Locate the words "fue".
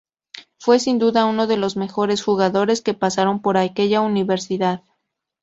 0.57-0.79